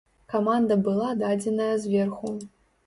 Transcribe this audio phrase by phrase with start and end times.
[0.31, 2.35] Каманда была дадзеная зверху.